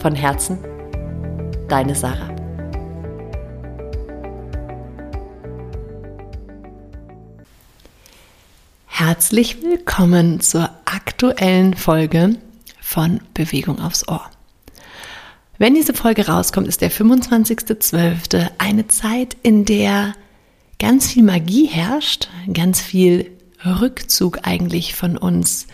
Von 0.00 0.14
Herzen, 0.14 0.58
deine 1.68 1.94
Sarah. 1.94 2.34
Herzlich 8.86 9.62
willkommen 9.62 10.40
zur 10.40 10.70
aktuellen 10.86 11.74
Folge 11.74 12.36
von 12.80 13.20
Bewegung 13.34 13.78
aufs 13.78 14.08
Ohr. 14.08 14.30
Wenn 15.58 15.74
diese 15.74 15.92
Folge 15.92 16.28
rauskommt, 16.28 16.66
ist 16.66 16.80
der 16.80 16.90
25.12. 16.90 18.52
eine 18.56 18.88
Zeit, 18.88 19.36
in 19.42 19.66
der 19.66 20.14
ganz 20.78 21.12
viel 21.12 21.24
Magie 21.24 21.66
herrscht, 21.66 22.30
ganz 22.54 22.80
viel 22.80 23.30
Rückzug 23.66 24.46
eigentlich 24.46 24.94
von 24.94 25.18
uns 25.18 25.66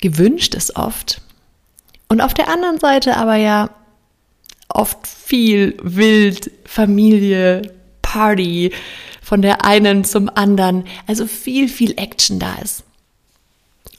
gewünscht 0.00 0.54
ist 0.54 0.76
oft. 0.76 1.22
Und 2.10 2.20
auf 2.20 2.34
der 2.34 2.48
anderen 2.48 2.80
Seite 2.80 3.16
aber 3.16 3.36
ja 3.36 3.70
oft 4.68 5.06
viel 5.06 5.76
Wild, 5.80 6.50
Familie, 6.64 7.62
Party, 8.02 8.72
von 9.22 9.42
der 9.42 9.64
einen 9.64 10.02
zum 10.02 10.28
anderen, 10.28 10.84
also 11.06 11.26
viel, 11.26 11.68
viel 11.68 11.92
Action 11.96 12.40
da 12.40 12.56
ist. 12.56 12.82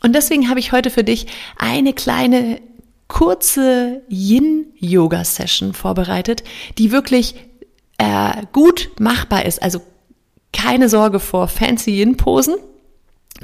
Und 0.03 0.13
deswegen 0.13 0.49
habe 0.49 0.59
ich 0.59 0.73
heute 0.73 0.89
für 0.89 1.05
dich 1.05 1.27
eine 1.57 1.93
kleine 1.93 2.59
kurze 3.07 4.01
Yin-Yoga-Session 4.09 5.73
vorbereitet, 5.73 6.43
die 6.77 6.91
wirklich 6.91 7.35
äh, 7.97 8.43
gut 8.51 8.89
machbar 8.99 9.45
ist. 9.45 9.63
Also 9.63 9.81
keine 10.51 10.89
Sorge 10.89 11.21
vor 11.21 11.47
fancy 11.47 11.91
Yin-Posen, 11.91 12.55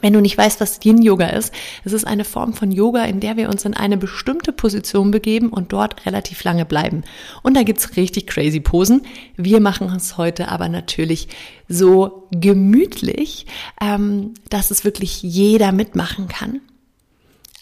wenn 0.01 0.13
du 0.13 0.21
nicht 0.21 0.37
weißt, 0.37 0.61
was 0.61 0.79
Yin-Yoga 0.83 1.27
ist, 1.27 1.53
es 1.83 1.93
ist 1.93 2.05
eine 2.05 2.23
Form 2.23 2.53
von 2.53 2.71
Yoga, 2.71 3.03
in 3.05 3.19
der 3.19 3.37
wir 3.37 3.49
uns 3.49 3.65
in 3.65 3.73
eine 3.73 3.97
bestimmte 3.97 4.51
Position 4.51 5.11
begeben 5.11 5.49
und 5.49 5.73
dort 5.73 6.05
relativ 6.05 6.43
lange 6.43 6.65
bleiben. 6.65 7.03
Und 7.43 7.55
da 7.55 7.63
gibt's 7.63 7.95
richtig 7.95 8.27
crazy 8.27 8.59
Posen. 8.59 9.01
Wir 9.35 9.59
machen 9.59 9.91
es 9.95 10.17
heute 10.17 10.49
aber 10.49 10.69
natürlich 10.69 11.27
so 11.67 12.27
gemütlich, 12.31 13.45
ähm, 13.81 14.33
dass 14.49 14.71
es 14.71 14.83
wirklich 14.83 15.21
jeder 15.23 15.71
mitmachen 15.71 16.27
kann. 16.27 16.61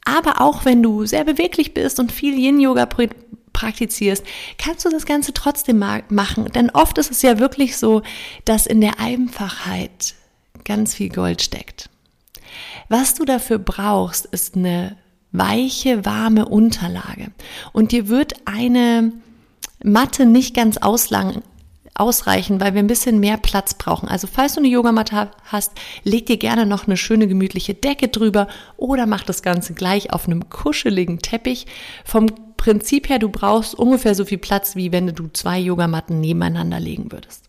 Aber 0.05 0.41
auch 0.41 0.65
wenn 0.65 0.83
du 0.83 1.05
sehr 1.05 1.23
beweglich 1.23 1.73
bist 1.73 1.99
und 1.99 2.11
viel 2.11 2.37
Yin-Yoga 2.37 2.87
praktizierst, 3.53 4.23
kannst 4.59 4.85
du 4.85 4.89
das 4.89 5.05
Ganze 5.05 5.33
trotzdem 5.33 5.79
machen. 5.79 6.45
Denn 6.53 6.69
oft 6.69 6.97
ist 6.99 7.09
es 7.09 7.23
ja 7.23 7.39
wirklich 7.39 7.77
so, 7.77 8.03
dass 8.45 8.67
in 8.67 8.81
der 8.81 8.99
Einfachheit 8.99 10.13
ganz 10.63 10.93
viel 10.93 11.09
Gold 11.09 11.41
steckt. 11.41 11.89
Was 12.89 13.13
du 13.13 13.25
dafür 13.25 13.59
brauchst, 13.59 14.25
ist 14.25 14.55
eine 14.55 14.97
weiche, 15.31 16.05
warme 16.05 16.45
Unterlage. 16.45 17.31
Und 17.73 17.91
dir 17.91 18.07
wird 18.07 18.33
eine 18.45 19.11
Matte 19.83 20.25
nicht 20.25 20.55
ganz 20.55 20.77
auslang, 20.77 21.41
ausreichen, 21.95 22.59
weil 22.59 22.73
wir 22.73 22.83
ein 22.83 22.87
bisschen 22.87 23.19
mehr 23.19 23.37
Platz 23.37 23.73
brauchen. 23.73 24.09
Also 24.09 24.27
falls 24.27 24.53
du 24.53 24.59
eine 24.59 24.67
Yogamatte 24.67 25.31
hast, 25.45 25.71
leg 26.03 26.25
dir 26.25 26.37
gerne 26.37 26.65
noch 26.65 26.87
eine 26.87 26.97
schöne 26.97 27.27
gemütliche 27.27 27.73
Decke 27.73 28.09
drüber 28.09 28.47
oder 28.77 29.05
mach 29.05 29.23
das 29.23 29.41
Ganze 29.41 29.73
gleich 29.73 30.11
auf 30.11 30.27
einem 30.27 30.49
kuscheligen 30.49 31.19
Teppich. 31.19 31.65
Vom 32.03 32.27
Prinzip 32.57 33.09
her, 33.09 33.19
du 33.19 33.29
brauchst 33.29 33.75
ungefähr 33.75 34.13
so 34.13 34.25
viel 34.25 34.37
Platz, 34.37 34.75
wie 34.75 34.91
wenn 34.91 35.07
du 35.07 35.27
zwei 35.29 35.59
Yogamatten 35.59 36.19
nebeneinander 36.19 36.79
legen 36.79 37.11
würdest. 37.11 37.44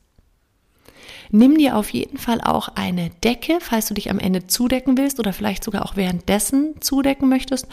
Nimm 1.30 1.58
dir 1.58 1.76
auf 1.76 1.90
jeden 1.90 2.18
Fall 2.18 2.40
auch 2.40 2.68
eine 2.74 3.10
Decke, 3.24 3.58
falls 3.60 3.86
du 3.86 3.94
dich 3.94 4.10
am 4.10 4.18
Ende 4.18 4.46
zudecken 4.46 4.96
willst 4.96 5.18
oder 5.18 5.32
vielleicht 5.32 5.64
sogar 5.64 5.84
auch 5.84 5.96
währenddessen 5.96 6.74
zudecken 6.80 7.28
möchtest. 7.28 7.66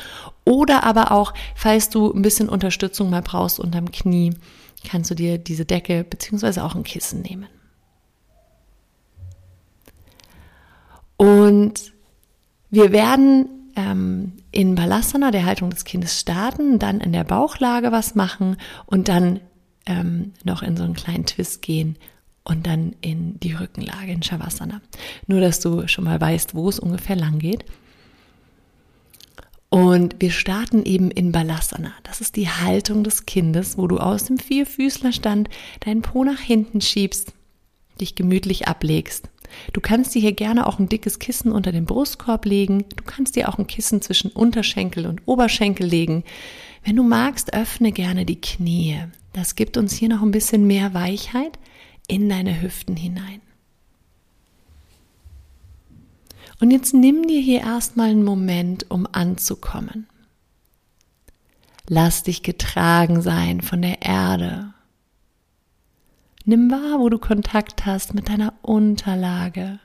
Oder 0.45 0.83
aber 0.83 1.11
auch, 1.11 1.33
falls 1.55 1.89
du 1.89 2.11
ein 2.11 2.21
bisschen 2.21 2.49
Unterstützung 2.49 3.09
mal 3.09 3.21
brauchst 3.21 3.59
unterm 3.59 3.91
Knie, 3.91 4.33
kannst 4.87 5.11
du 5.11 5.15
dir 5.15 5.37
diese 5.37 5.65
Decke 5.65 6.03
beziehungsweise 6.03 6.63
auch 6.63 6.75
ein 6.75 6.83
Kissen 6.83 7.21
nehmen. 7.21 7.47
Und 11.17 11.93
wir 12.69 12.91
werden 12.91 13.71
ähm, 13.75 14.33
in 14.51 14.75
Balasana, 14.75 15.31
der 15.31 15.45
Haltung 15.45 15.69
des 15.69 15.85
Kindes, 15.85 16.19
starten, 16.19 16.79
dann 16.79 16.99
in 16.99 17.13
der 17.13 17.23
Bauchlage 17.23 17.91
was 17.91 18.15
machen 18.15 18.57
und 18.85 19.07
dann 19.07 19.39
ähm, 19.85 20.33
noch 20.43 20.63
in 20.63 20.75
so 20.75 20.83
einen 20.83 20.93
kleinen 20.93 21.25
Twist 21.25 21.61
gehen 21.61 21.97
und 22.43 22.67
dann 22.67 22.95
in 23.01 23.39
die 23.39 23.53
Rückenlage 23.53 24.11
in 24.11 24.23
Shavasana. 24.23 24.81
Nur, 25.27 25.41
dass 25.41 25.59
du 25.59 25.87
schon 25.87 26.03
mal 26.03 26.19
weißt, 26.19 26.55
wo 26.55 26.69
es 26.69 26.79
ungefähr 26.79 27.15
lang 27.15 27.39
geht. 27.39 27.65
Und 29.69 30.17
wir 30.19 30.29
starten 30.29 30.85
eben 30.85 31.09
in 31.09 31.31
Balasana. 31.31 31.93
Das 32.03 32.21
ist 32.21 32.35
die 32.35 32.47
Haltung 32.47 33.03
des 33.03 33.25
Kindes, 33.25 33.77
wo 33.77 33.87
du 33.87 33.97
aus 33.97 34.25
dem 34.25 34.37
Vierfüßlerstand 34.37 35.49
deinen 35.79 36.03
Po 36.03 36.23
nach 36.23 36.39
hinten 36.39 36.79
schiebst, 36.79 37.33
dich 37.99 38.13
gemütlich 38.13 38.67
ablegst. 38.67 39.29
Du 39.71 39.81
kannst 39.81 40.13
dir 40.13 40.21
hier 40.21 40.33
gerne 40.33 40.67
auch 40.67 40.79
ein 40.79 40.89
dickes 40.89 41.19
Kissen 41.19 41.51
unter 41.51 41.71
den 41.71 41.85
Brustkorb 41.85 42.45
legen. 42.45 42.85
Du 42.95 43.03
kannst 43.03 43.35
dir 43.35 43.49
auch 43.49 43.57
ein 43.57 43.67
Kissen 43.67 44.01
zwischen 44.01 44.31
Unterschenkel 44.31 45.07
und 45.07 45.21
Oberschenkel 45.25 45.87
legen. 45.87 46.23
Wenn 46.83 46.95
du 46.95 47.03
magst, 47.03 47.53
öffne 47.53 47.91
gerne 47.91 48.25
die 48.25 48.41
Knie. 48.41 48.99
Das 49.31 49.55
gibt 49.55 49.77
uns 49.77 49.93
hier 49.93 50.09
noch 50.09 50.21
ein 50.21 50.31
bisschen 50.31 50.67
mehr 50.67 50.93
Weichheit 50.93 51.57
in 52.07 52.29
deine 52.29 52.61
Hüften 52.61 52.95
hinein. 52.95 53.41
Und 56.59 56.71
jetzt 56.71 56.93
nimm 56.93 57.27
dir 57.27 57.41
hier 57.41 57.61
erstmal 57.61 58.09
einen 58.09 58.23
Moment, 58.23 58.89
um 58.89 59.07
anzukommen. 59.11 60.07
Lass 61.87 62.23
dich 62.23 62.43
getragen 62.43 63.21
sein 63.21 63.61
von 63.61 63.81
der 63.81 64.01
Erde. 64.01 64.73
Nimm 66.45 66.71
wahr, 66.71 66.99
wo 66.99 67.09
du 67.09 67.19
Kontakt 67.19 67.85
hast 67.85 68.13
mit 68.13 68.29
deiner 68.29 68.53
Unterlage. 68.61 69.79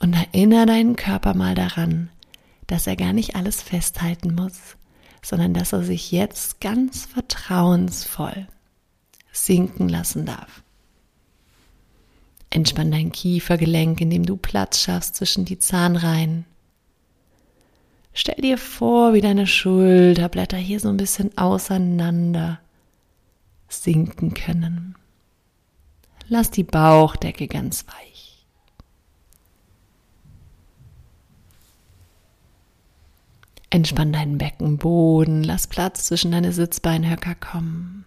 Und 0.00 0.14
erinnere 0.14 0.66
deinen 0.66 0.96
Körper 0.96 1.34
mal 1.34 1.54
daran, 1.54 2.10
dass 2.66 2.86
er 2.86 2.96
gar 2.96 3.12
nicht 3.12 3.36
alles 3.36 3.62
festhalten 3.62 4.34
muss, 4.34 4.76
sondern 5.22 5.54
dass 5.54 5.72
er 5.72 5.82
sich 5.82 6.10
jetzt 6.10 6.60
ganz 6.60 7.06
vertrauensvoll 7.06 8.48
sinken 9.34 9.88
lassen 9.88 10.24
darf. 10.24 10.62
Entspann 12.50 12.92
dein 12.92 13.10
Kiefergelenk, 13.10 14.00
indem 14.00 14.24
du 14.24 14.36
Platz 14.36 14.80
schaffst 14.80 15.16
zwischen 15.16 15.44
die 15.44 15.58
Zahnreihen. 15.58 16.46
Stell 18.12 18.40
dir 18.40 18.58
vor, 18.58 19.12
wie 19.12 19.20
deine 19.20 19.48
Schulterblätter 19.48 20.56
hier 20.56 20.78
so 20.78 20.88
ein 20.88 20.96
bisschen 20.96 21.36
auseinander 21.36 22.60
sinken 23.68 24.34
können. 24.34 24.94
Lass 26.28 26.52
die 26.52 26.62
Bauchdecke 26.62 27.48
ganz 27.48 27.86
weich. 27.88 28.46
Entspann 33.70 34.12
deinen 34.12 34.38
Beckenboden, 34.38 35.42
lass 35.42 35.66
Platz 35.66 36.06
zwischen 36.06 36.30
deine 36.30 36.52
Sitzbeinhöcker 36.52 37.34
kommen. 37.34 38.04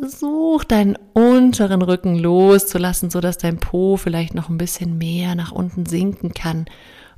Versuch 0.00 0.64
deinen 0.64 0.96
unteren 1.12 1.80
Rücken 1.80 2.16
loszulassen, 2.16 3.10
sodass 3.10 3.38
dein 3.38 3.58
Po 3.58 3.96
vielleicht 3.96 4.34
noch 4.34 4.48
ein 4.48 4.58
bisschen 4.58 4.98
mehr 4.98 5.36
nach 5.36 5.52
unten 5.52 5.86
sinken 5.86 6.34
kann. 6.34 6.64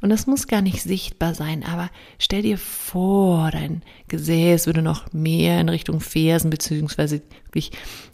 Und 0.02 0.10
das 0.10 0.26
muss 0.26 0.46
gar 0.46 0.60
nicht 0.60 0.82
sichtbar 0.82 1.34
sein, 1.34 1.64
aber 1.64 1.88
stell 2.18 2.42
dir 2.42 2.58
vor, 2.58 3.50
dein 3.50 3.82
Gesäß 4.08 4.66
würde 4.66 4.82
noch 4.82 5.10
mehr 5.14 5.58
in 5.58 5.70
Richtung 5.70 6.00
Fersen 6.00 6.50
beziehungsweise 6.50 7.22
wirklich 7.44 7.70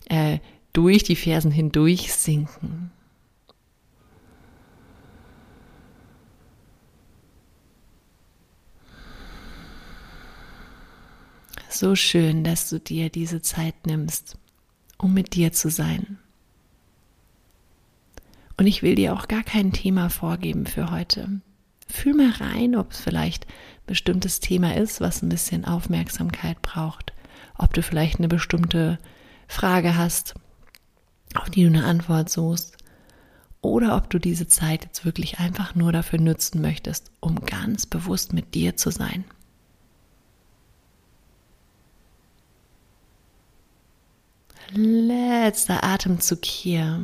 äh, 0.08 0.38
durch 0.72 1.02
die 1.02 1.16
Fersen 1.16 1.50
hindurch 1.50 2.12
sinken. 2.12 2.92
So 11.68 11.96
schön, 11.96 12.44
dass 12.44 12.70
du 12.70 12.78
dir 12.78 13.10
diese 13.10 13.42
Zeit 13.42 13.86
nimmst 13.86 14.36
um 15.02 15.12
mit 15.12 15.34
dir 15.34 15.52
zu 15.52 15.68
sein. 15.68 16.18
Und 18.56 18.66
ich 18.66 18.82
will 18.82 18.94
dir 18.94 19.12
auch 19.12 19.28
gar 19.28 19.42
kein 19.42 19.72
Thema 19.72 20.08
vorgeben 20.08 20.64
für 20.66 20.90
heute. 20.90 21.40
Fühl 21.88 22.14
mal 22.14 22.30
rein, 22.30 22.76
ob 22.76 22.92
es 22.92 23.00
vielleicht 23.00 23.46
ein 23.46 23.86
bestimmtes 23.86 24.40
Thema 24.40 24.76
ist, 24.76 25.00
was 25.00 25.20
ein 25.20 25.28
bisschen 25.28 25.64
Aufmerksamkeit 25.64 26.62
braucht. 26.62 27.12
Ob 27.58 27.74
du 27.74 27.82
vielleicht 27.82 28.18
eine 28.18 28.28
bestimmte 28.28 28.98
Frage 29.48 29.96
hast, 29.96 30.34
auf 31.34 31.50
die 31.50 31.62
du 31.62 31.68
eine 31.68 31.84
Antwort 31.84 32.30
suchst. 32.30 32.76
Oder 33.60 33.96
ob 33.96 34.08
du 34.08 34.18
diese 34.18 34.46
Zeit 34.46 34.84
jetzt 34.84 35.04
wirklich 35.04 35.40
einfach 35.40 35.74
nur 35.74 35.92
dafür 35.92 36.20
nutzen 36.20 36.60
möchtest, 36.60 37.10
um 37.20 37.40
ganz 37.44 37.86
bewusst 37.86 38.32
mit 38.32 38.54
dir 38.54 38.76
zu 38.76 38.90
sein. 38.90 39.24
Letzter 44.70 45.84
Atemzug 45.84 46.44
hier. 46.44 47.00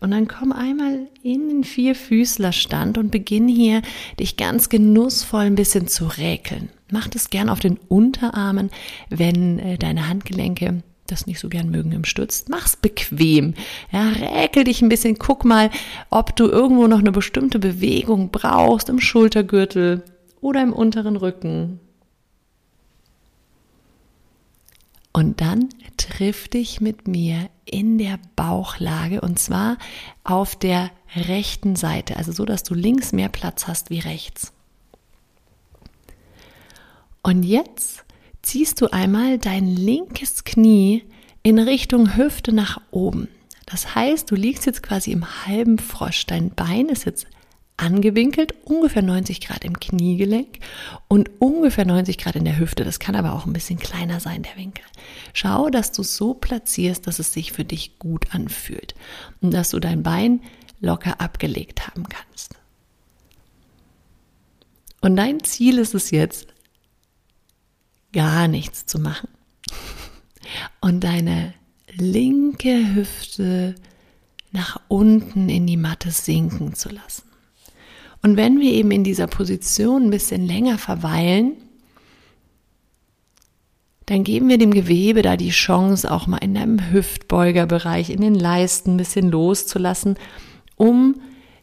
Und 0.00 0.12
dann 0.12 0.28
komm 0.28 0.52
einmal 0.52 1.08
in 1.22 1.48
den 1.48 1.64
Vierfüßlerstand 1.64 2.96
und 2.96 3.10
beginn 3.10 3.48
hier, 3.48 3.82
dich 4.18 4.36
ganz 4.36 4.70
genussvoll 4.70 5.42
ein 5.42 5.54
bisschen 5.56 5.88
zu 5.88 6.06
räkeln. 6.06 6.70
Mach 6.90 7.06
das 7.08 7.30
gern 7.30 7.50
auf 7.50 7.60
den 7.60 7.78
Unterarmen, 7.88 8.70
wenn 9.10 9.58
äh, 9.58 9.78
deine 9.78 10.08
Handgelenke 10.08 10.82
das 11.06 11.26
nicht 11.26 11.40
so 11.40 11.48
gern 11.48 11.70
mögen 11.70 11.92
im 11.92 12.04
Stütz. 12.04 12.46
Mach's 12.48 12.76
bequem. 12.76 13.54
Ja, 13.92 14.08
räkel 14.08 14.64
dich 14.64 14.80
ein 14.80 14.88
bisschen. 14.88 15.18
Guck 15.18 15.44
mal, 15.44 15.70
ob 16.08 16.34
du 16.36 16.46
irgendwo 16.46 16.86
noch 16.86 17.00
eine 17.00 17.12
bestimmte 17.12 17.58
Bewegung 17.58 18.30
brauchst 18.30 18.88
im 18.88 19.00
Schultergürtel 19.00 20.02
oder 20.40 20.62
im 20.62 20.72
unteren 20.72 21.16
Rücken. 21.16 21.80
Und 25.12 25.40
dann 25.40 25.68
triff 25.96 26.48
dich 26.48 26.80
mit 26.80 27.08
mir 27.08 27.50
in 27.64 27.98
der 27.98 28.18
Bauchlage 28.36 29.20
und 29.20 29.38
zwar 29.38 29.76
auf 30.22 30.54
der 30.56 30.90
rechten 31.16 31.74
Seite, 31.74 32.16
also 32.16 32.30
so, 32.32 32.44
dass 32.44 32.62
du 32.62 32.74
links 32.74 33.12
mehr 33.12 33.28
Platz 33.28 33.66
hast 33.66 33.90
wie 33.90 33.98
rechts. 33.98 34.52
Und 37.22 37.42
jetzt 37.42 38.04
ziehst 38.42 38.80
du 38.80 38.92
einmal 38.92 39.38
dein 39.38 39.66
linkes 39.66 40.44
Knie 40.44 41.04
in 41.42 41.58
Richtung 41.58 42.16
Hüfte 42.16 42.52
nach 42.52 42.80
oben. 42.90 43.28
Das 43.66 43.94
heißt, 43.94 44.30
du 44.30 44.34
liegst 44.34 44.66
jetzt 44.66 44.82
quasi 44.82 45.12
im 45.12 45.46
halben 45.46 45.78
Frosch. 45.78 46.26
Dein 46.26 46.50
Bein 46.50 46.88
ist 46.88 47.04
jetzt 47.04 47.26
angewinkelt, 47.80 48.54
ungefähr 48.64 49.02
90 49.02 49.40
Grad 49.40 49.64
im 49.64 49.78
Kniegelenk 49.80 50.58
und 51.08 51.30
ungefähr 51.38 51.86
90 51.86 52.18
Grad 52.18 52.36
in 52.36 52.44
der 52.44 52.58
Hüfte. 52.58 52.84
Das 52.84 52.98
kann 52.98 53.16
aber 53.16 53.32
auch 53.32 53.46
ein 53.46 53.52
bisschen 53.52 53.78
kleiner 53.78 54.20
sein, 54.20 54.42
der 54.42 54.56
Winkel. 54.56 54.84
Schau, 55.32 55.70
dass 55.70 55.90
du 55.92 56.02
so 56.02 56.34
platzierst, 56.34 57.06
dass 57.06 57.18
es 57.18 57.32
sich 57.32 57.52
für 57.52 57.64
dich 57.64 57.98
gut 57.98 58.34
anfühlt 58.34 58.94
und 59.40 59.52
dass 59.52 59.70
du 59.70 59.80
dein 59.80 60.02
Bein 60.02 60.40
locker 60.80 61.20
abgelegt 61.20 61.86
haben 61.88 62.08
kannst. 62.08 62.54
Und 65.00 65.16
dein 65.16 65.42
Ziel 65.42 65.78
ist 65.78 65.94
es 65.94 66.10
jetzt, 66.10 66.48
gar 68.12 68.48
nichts 68.48 68.86
zu 68.86 68.98
machen 68.98 69.28
und 70.80 71.04
deine 71.04 71.54
linke 71.92 72.94
Hüfte 72.94 73.74
nach 74.52 74.80
unten 74.88 75.48
in 75.48 75.66
die 75.66 75.76
Matte 75.76 76.10
sinken 76.10 76.74
zu 76.74 76.88
lassen. 76.88 77.29
Und 78.22 78.36
wenn 78.36 78.60
wir 78.60 78.72
eben 78.72 78.90
in 78.90 79.04
dieser 79.04 79.26
Position 79.26 80.04
ein 80.04 80.10
bisschen 80.10 80.46
länger 80.46 80.78
verweilen, 80.78 81.52
dann 84.06 84.24
geben 84.24 84.48
wir 84.48 84.58
dem 84.58 84.72
Gewebe 84.74 85.22
da 85.22 85.36
die 85.36 85.50
Chance, 85.50 86.10
auch 86.10 86.26
mal 86.26 86.38
in 86.38 86.54
deinem 86.54 86.90
Hüftbeugerbereich, 86.90 88.10
in 88.10 88.20
den 88.20 88.34
Leisten 88.34 88.94
ein 88.94 88.96
bisschen 88.96 89.30
loszulassen, 89.30 90.16
um 90.76 91.20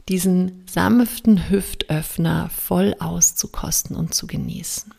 diesen 0.07 0.63
sanften 0.65 1.49
Hüftöffner 1.49 2.49
voll 2.49 2.95
auszukosten 2.99 3.95
und 3.97 4.13
zu 4.13 4.27
genießen. 4.27 4.93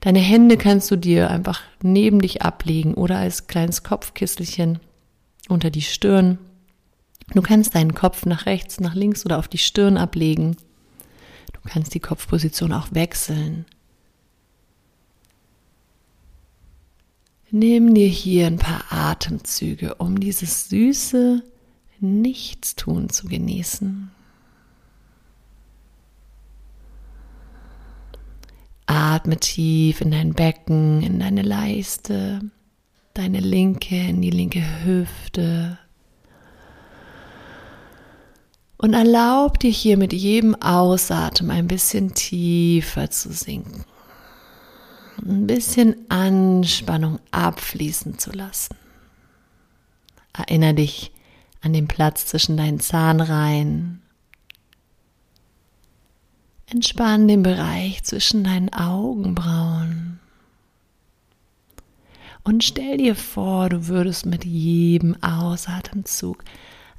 Deine 0.00 0.20
Hände 0.20 0.56
kannst 0.56 0.90
du 0.90 0.96
dir 0.96 1.30
einfach 1.30 1.62
neben 1.82 2.20
dich 2.20 2.42
ablegen 2.42 2.94
oder 2.94 3.18
als 3.18 3.46
kleines 3.48 3.82
Kopfkisselchen 3.82 4.78
unter 5.48 5.70
die 5.70 5.82
Stirn. 5.82 6.38
Du 7.32 7.42
kannst 7.42 7.74
deinen 7.74 7.94
Kopf 7.94 8.24
nach 8.24 8.46
rechts, 8.46 8.80
nach 8.80 8.94
links 8.94 9.24
oder 9.24 9.38
auf 9.38 9.48
die 9.48 9.58
Stirn 9.58 9.96
ablegen. 9.96 10.56
Du 11.52 11.60
kannst 11.68 11.94
die 11.94 12.00
Kopfposition 12.00 12.72
auch 12.72 12.88
wechseln. 12.92 13.66
Nimm 17.50 17.94
dir 17.94 18.08
hier 18.08 18.46
ein 18.46 18.58
paar 18.58 18.84
Atemzüge, 18.90 19.94
um 19.96 20.18
dieses 20.18 20.68
süße 20.68 21.42
Nichtstun 22.00 23.08
zu 23.08 23.28
genießen. 23.28 24.10
Atme 28.86 29.38
tief 29.38 30.00
in 30.00 30.10
dein 30.10 30.34
Becken, 30.34 31.02
in 31.02 31.18
deine 31.18 31.42
Leiste, 31.42 32.40
deine 33.14 33.40
linke, 33.40 33.96
in 33.96 34.22
die 34.22 34.30
linke 34.30 34.62
Hüfte. 34.84 35.78
Und 38.78 38.92
erlaub 38.92 39.58
dir 39.58 39.70
hier 39.70 39.96
mit 39.96 40.12
jedem 40.12 40.54
Ausatmen 40.60 41.50
ein 41.50 41.66
bisschen 41.66 42.14
tiefer 42.14 43.10
zu 43.10 43.32
sinken. 43.32 43.84
Ein 45.24 45.46
bisschen 45.46 45.96
Anspannung 46.10 47.18
abfließen 47.30 48.18
zu 48.18 48.32
lassen. 48.32 48.76
Erinnere 50.34 50.74
dich 50.74 51.10
an 51.62 51.72
den 51.72 51.88
Platz 51.88 52.26
zwischen 52.26 52.58
deinen 52.58 52.80
Zahnreihen 52.80 54.02
Entspann 56.68 57.28
den 57.28 57.44
Bereich 57.44 58.02
zwischen 58.02 58.42
deinen 58.42 58.72
Augenbrauen. 58.72 60.18
Und 62.42 62.64
stell 62.64 62.96
dir 62.98 63.14
vor, 63.14 63.68
du 63.68 63.86
würdest 63.86 64.26
mit 64.26 64.44
jedem 64.44 65.20
Ausatemzug 65.22 66.44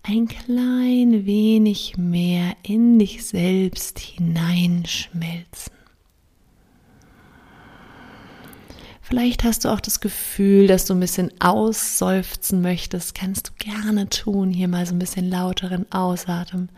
ein 0.04 0.28
klein 0.28 1.26
wenig 1.26 1.98
mehr 1.98 2.56
in 2.64 2.98
dich 3.00 3.26
selbst 3.26 4.00
hineinschmelzen. 4.00 5.74
Vielleicht 9.02 9.46
hast 9.46 9.64
du 9.64 9.70
auch 9.70 9.80
das 9.80 10.02
Gefühl, 10.02 10.68
dass 10.68 10.84
du 10.86 10.94
ein 10.94 11.00
bisschen 11.00 11.32
ausseufzen 11.40 12.62
möchtest. 12.62 13.16
Kannst 13.16 13.48
du 13.48 13.52
gerne 13.58 14.10
tun. 14.10 14.52
Hier 14.52 14.68
mal 14.68 14.86
so 14.86 14.94
ein 14.94 15.00
bisschen 15.00 15.30
lauteren 15.30 15.90
Ausatmen. 15.94 16.70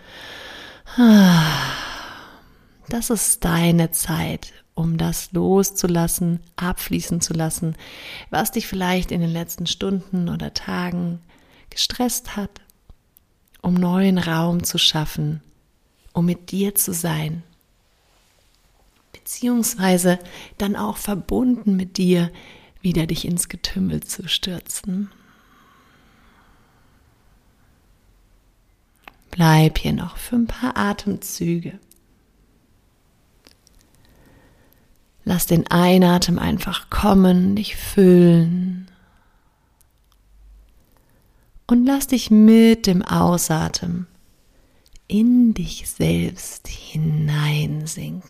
Das 2.88 3.10
ist 3.10 3.44
deine 3.46 3.90
Zeit, 3.92 4.54
um 4.76 4.98
das 4.98 5.32
loszulassen, 5.32 6.40
abfließen 6.56 7.20
zu 7.20 7.34
lassen, 7.34 7.76
was 8.30 8.52
dich 8.52 8.68
vielleicht 8.68 9.12
in 9.12 9.22
den 9.22 9.34
letzten 9.34 9.66
Stunden 9.66 10.30
oder 10.30 10.54
Tagen 10.54 11.22
gestresst 11.72 12.36
hat, 12.36 12.62
um 13.62 13.74
neuen 13.74 14.18
Raum 14.18 14.64
zu 14.64 14.78
schaffen, 14.78 15.42
um 16.14 16.26
mit 16.26 16.52
dir 16.52 16.76
zu 16.76 16.94
sein, 16.94 17.44
beziehungsweise 19.14 20.20
dann 20.58 20.76
auch 20.76 20.98
verbunden 20.98 21.76
mit 21.76 21.98
dir 21.98 22.32
wieder 22.82 23.06
dich 23.06 23.26
ins 23.26 23.50
Getümmel 23.50 24.04
zu 24.04 24.28
stürzen. 24.28 25.12
Bleib 29.32 29.78
hier 29.78 29.94
noch 29.94 30.18
für 30.18 30.36
ein 30.36 30.48
paar 30.48 30.76
Atemzüge. 30.76 31.80
Lass 35.24 35.46
den 35.46 35.68
Einatmen 35.68 36.40
einfach 36.40 36.90
kommen, 36.90 37.56
dich 37.56 37.76
füllen. 37.76 38.89
Und 41.70 41.86
lass 41.86 42.08
dich 42.08 42.32
mit 42.32 42.88
dem 42.88 43.04
Ausatmen 43.04 44.08
in 45.08 45.54
dich 45.54 45.88
selbst 45.88 46.68
hineinsinken. 46.68 48.28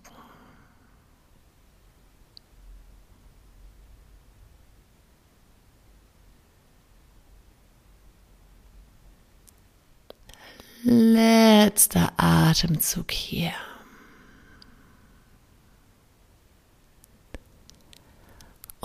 Letzter 10.83 12.11
Atemzug 12.17 13.09
hier. 13.09 13.53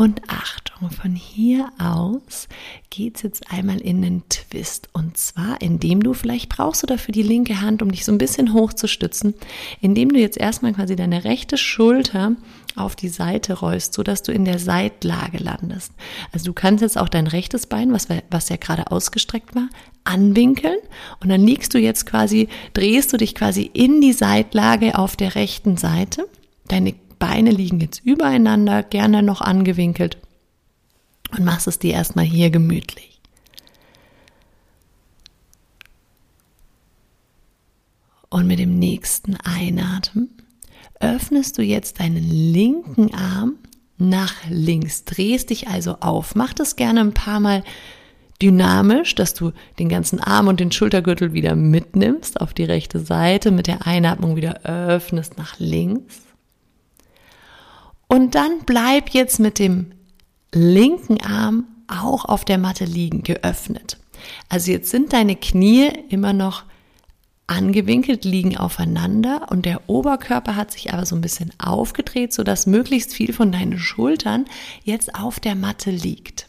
Und 0.04 0.20
Achtung, 0.28 0.90
von 0.90 1.14
hier 1.14 1.70
aus 1.78 2.46
geht's 2.90 3.22
jetzt 3.22 3.50
einmal 3.50 3.80
in 3.80 4.02
den 4.02 4.22
Twist. 4.28 4.90
Und 4.92 5.16
zwar, 5.16 5.62
indem 5.62 6.02
du, 6.02 6.12
vielleicht 6.12 6.50
brauchst 6.50 6.82
du 6.82 6.86
dafür 6.86 7.12
die 7.12 7.22
linke 7.22 7.62
Hand, 7.62 7.80
um 7.80 7.90
dich 7.90 8.04
so 8.04 8.12
ein 8.12 8.18
bisschen 8.18 8.52
hoch 8.52 8.74
zu 8.74 8.86
stützen, 8.86 9.32
indem 9.80 10.10
du 10.10 10.20
jetzt 10.20 10.36
erstmal 10.36 10.74
quasi 10.74 10.94
deine 10.94 11.24
rechte 11.24 11.56
Schulter 11.56 12.36
auf 12.76 12.96
die 12.96 13.08
Seite 13.08 13.54
rollst, 13.54 13.94
so 13.94 14.02
dass 14.02 14.22
du 14.22 14.30
in 14.30 14.44
der 14.44 14.58
Seitlage 14.58 15.38
landest. 15.38 15.90
Also 16.32 16.44
du 16.44 16.52
kannst 16.52 16.82
jetzt 16.82 16.98
auch 16.98 17.08
dein 17.08 17.26
rechtes 17.26 17.64
Bein, 17.64 17.90
was, 17.90 18.08
was 18.28 18.50
ja 18.50 18.56
gerade 18.56 18.90
ausgestreckt 18.90 19.54
war, 19.54 19.70
anwinkeln 20.04 20.80
und 21.20 21.30
dann 21.30 21.40
liegst 21.40 21.72
du 21.72 21.78
jetzt 21.78 22.04
quasi, 22.04 22.48
drehst 22.74 23.10
du 23.14 23.16
dich 23.16 23.34
quasi 23.34 23.70
in 23.72 24.02
die 24.02 24.12
Seitlage 24.12 24.98
auf 24.98 25.16
der 25.16 25.34
rechten 25.34 25.78
Seite. 25.78 26.28
Deine 26.68 26.94
Beine 27.26 27.52
liegen 27.52 27.80
jetzt 27.80 28.04
übereinander, 28.04 28.82
gerne 28.82 29.22
noch 29.22 29.40
angewinkelt 29.40 30.18
und 31.34 31.42
machst 31.42 31.66
es 31.66 31.78
dir 31.78 31.94
erstmal 31.94 32.26
hier 32.26 32.50
gemütlich. 32.50 33.18
Und 38.28 38.46
mit 38.46 38.58
dem 38.58 38.78
nächsten 38.78 39.36
Einatmen 39.36 40.36
öffnest 41.00 41.56
du 41.56 41.62
jetzt 41.62 41.98
deinen 41.98 42.22
linken 42.22 43.14
Arm 43.14 43.54
nach 43.96 44.34
links, 44.50 45.06
drehst 45.06 45.48
dich 45.48 45.68
also 45.68 46.00
auf. 46.00 46.34
Mach 46.34 46.52
das 46.52 46.76
gerne 46.76 47.00
ein 47.00 47.14
paar 47.14 47.40
Mal 47.40 47.64
dynamisch, 48.42 49.14
dass 49.14 49.32
du 49.32 49.52
den 49.78 49.88
ganzen 49.88 50.20
Arm 50.20 50.46
und 50.48 50.60
den 50.60 50.72
Schultergürtel 50.72 51.32
wieder 51.32 51.56
mitnimmst 51.56 52.38
auf 52.42 52.52
die 52.52 52.64
rechte 52.64 52.98
Seite, 52.98 53.50
mit 53.50 53.66
der 53.66 53.86
Einatmung 53.86 54.36
wieder 54.36 54.66
öffnest 54.66 55.38
nach 55.38 55.58
links. 55.58 56.23
Und 58.14 58.36
dann 58.36 58.60
bleib 58.64 59.10
jetzt 59.10 59.40
mit 59.40 59.58
dem 59.58 59.90
linken 60.52 61.20
Arm 61.20 61.66
auch 61.88 62.24
auf 62.24 62.44
der 62.44 62.58
Matte 62.58 62.84
liegen, 62.84 63.24
geöffnet. 63.24 63.98
Also 64.48 64.70
jetzt 64.70 64.90
sind 64.90 65.12
deine 65.12 65.34
Knie 65.34 65.88
immer 66.10 66.32
noch 66.32 66.62
angewinkelt, 67.48 68.24
liegen 68.24 68.56
aufeinander 68.56 69.48
und 69.50 69.66
der 69.66 69.90
Oberkörper 69.90 70.54
hat 70.54 70.70
sich 70.70 70.94
aber 70.94 71.06
so 71.06 71.16
ein 71.16 71.22
bisschen 71.22 71.50
aufgedreht, 71.58 72.32
sodass 72.32 72.68
möglichst 72.68 73.12
viel 73.12 73.32
von 73.32 73.50
deinen 73.50 73.80
Schultern 73.80 74.44
jetzt 74.84 75.16
auf 75.16 75.40
der 75.40 75.56
Matte 75.56 75.90
liegt. 75.90 76.46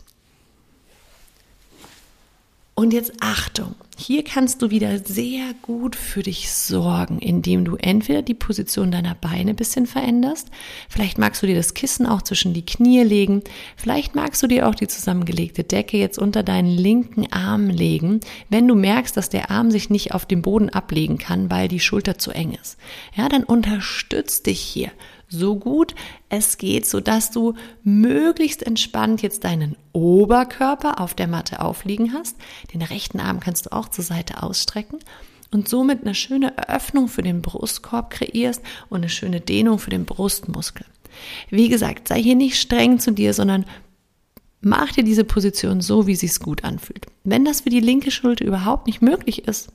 Und 2.78 2.92
jetzt 2.92 3.14
Achtung, 3.22 3.74
hier 3.96 4.22
kannst 4.26 4.62
du 4.62 4.70
wieder 4.70 5.00
sehr 5.00 5.54
gut 5.62 5.96
für 5.96 6.24
dich 6.24 6.52
sorgen, 6.52 7.20
indem 7.20 7.64
du 7.64 7.78
entweder 7.78 8.22
die 8.22 8.34
Position 8.34 8.92
deiner 8.92 9.16
Beine 9.16 9.52
ein 9.52 9.56
bisschen 9.56 9.88
veränderst, 9.88 10.50
vielleicht 10.90 11.18
magst 11.18 11.42
du 11.42 11.48
dir 11.48 11.56
das 11.56 11.74
Kissen 11.74 12.06
auch 12.06 12.22
zwischen 12.22 12.54
die 12.54 12.66
Knie 12.66 13.04
legen, 13.04 13.44
vielleicht 13.78 14.14
magst 14.14 14.44
du 14.44 14.48
dir 14.48 14.68
auch 14.68 14.76
die 14.76 14.90
zusammengelegte 14.90 15.64
Decke 15.64 15.96
jetzt 15.96 16.20
unter 16.20 16.44
deinen 16.44 16.68
linken 16.68 17.32
Arm 17.32 17.70
legen, 17.70 18.20
wenn 18.50 18.68
du 18.68 18.76
merkst, 18.76 19.16
dass 19.16 19.30
der 19.30 19.52
Arm 19.52 19.72
sich 19.72 19.90
nicht 19.90 20.14
auf 20.14 20.26
dem 20.26 20.42
Boden 20.42 20.68
ablegen 20.68 21.18
kann, 21.18 21.50
weil 21.50 21.70
die 21.70 21.80
Schulter 21.80 22.18
zu 22.18 22.32
eng 22.32 22.58
ist. 22.62 22.78
Ja, 23.16 23.30
dann 23.30 23.46
unterstütz 23.46 24.44
dich 24.44 24.60
hier 24.60 24.92
so 25.28 25.56
gut 25.56 25.96
es 26.30 26.58
geht, 26.58 26.86
so 26.86 27.00
dass 27.00 27.32
du 27.32 27.54
möglichst 27.84 28.64
entspannt 28.64 29.22
jetzt 29.22 29.44
deinen 29.44 29.76
Oberkörper 29.94 31.00
auf 31.00 31.14
der 31.14 31.28
Matte 31.28 31.62
aufliegen 31.62 32.14
hast. 32.14 32.38
Den 32.74 32.82
rechten 32.82 33.20
Arm 33.20 33.40
kannst 33.40 33.66
du 33.68 33.72
auch 33.72 33.90
zur 33.90 34.04
Seite 34.04 34.44
ausstrecken 34.44 35.00
und 35.52 35.70
somit 35.70 36.02
eine 36.02 36.16
schöne 36.16 36.58
Öffnung 36.70 37.08
für 37.08 37.22
den 37.22 37.42
Brustkorb 37.42 38.10
kreierst 38.10 38.62
und 38.90 38.98
eine 38.98 39.10
schöne 39.10 39.42
Dehnung 39.42 39.80
für 39.80 39.90
den 39.90 40.06
Brustmuskel. 40.06 40.86
Wie 41.50 41.70
gesagt, 41.70 42.08
sei 42.08 42.22
hier 42.22 42.36
nicht 42.36 42.60
streng 42.60 43.00
zu 43.00 43.12
dir, 43.12 43.34
sondern 43.34 43.66
mach 44.62 44.92
dir 44.92 45.04
diese 45.04 45.24
Position 45.24 45.82
so, 45.82 46.08
wie 46.08 46.16
sich's 46.16 46.40
gut 46.40 46.64
anfühlt. 46.64 47.06
Wenn 47.24 47.46
das 47.46 47.62
für 47.62 47.70
die 47.70 47.80
linke 47.80 48.12
Schulter 48.12 48.46
überhaupt 48.46 48.88
nicht 48.88 49.02
möglich 49.02 49.48
ist, 49.48 49.70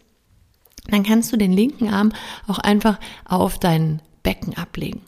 dann 0.88 1.02
kannst 1.02 1.33
du 1.33 1.37
den 1.37 1.52
linken 1.52 1.88
Arm 1.88 2.12
auch 2.47 2.59
einfach 2.59 2.99
auf 3.25 3.59
dein 3.59 4.02
Becken 4.23 4.57
ablegen. 4.57 5.00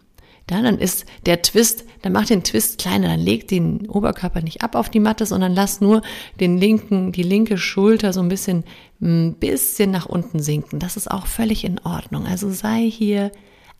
Ja, 0.51 0.61
dann 0.61 0.79
ist 0.79 1.07
der 1.25 1.43
Twist, 1.43 1.85
dann 2.03 2.13
mach 2.13 2.27
den 2.27 2.43
Twist 2.43 2.79
kleiner, 2.79 3.09
dann 3.09 3.21
leg 3.21 3.49
den 3.49 3.89
Oberkörper 3.89 4.43
nicht 4.43 4.63
ab 4.63 4.75
auf 4.75 4.91
die 4.91 5.01
Matte, 5.01 5.25
sondern 5.25 5.55
lass 5.55 5.81
nur 5.81 6.03
den 6.41 6.59
linken, 6.59 7.13
die 7.13 7.23
linke 7.23 7.57
Schulter 7.57 8.13
so 8.13 8.21
ein 8.21 8.29
bisschen, 8.29 8.65
ein 9.01 9.35
bisschen 9.35 9.91
nach 9.91 10.07
unten 10.07 10.41
sinken. 10.41 10.79
Das 10.79 10.97
ist 10.97 11.11
auch 11.11 11.27
völlig 11.27 11.65
in 11.65 11.79
Ordnung. 11.81 12.27
Also 12.27 12.51
sei 12.51 12.91
hier 12.91 13.31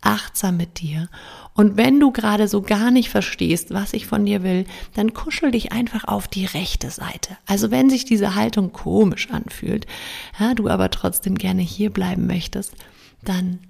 achtsam 0.01 0.57
mit 0.57 0.81
dir. 0.81 1.09
Und 1.55 1.77
wenn 1.77 2.01
du 2.01 2.11
gerade 2.11 2.49
so 2.49 2.63
gar 2.63 2.91
nicht 2.91 3.09
verstehst, 3.09 3.73
was 3.73 3.93
ich 3.93 4.07
von 4.07 4.25
dir 4.25 4.43
will, 4.43 4.65
dann 4.95 5.15
kuschel 5.15 5.51
dich 5.51 5.73
einfach 5.73 6.05
auf 6.05 6.27
die 6.29 6.47
rechte 6.47 6.91
Seite. 6.91 7.37
Also 7.47 7.71
wenn 7.71 7.91
sich 7.91 8.05
diese 8.05 8.35
Haltung 8.35 8.73
komisch 8.73 9.31
anfühlt, 9.31 9.87
ja, 10.39 10.55
du 10.55 10.69
aber 10.69 10.91
trotzdem 10.91 11.37
gerne 11.37 11.63
hier 11.63 11.91
bleiben 11.91 12.27
möchtest, 12.27 12.75
dann 13.23 13.61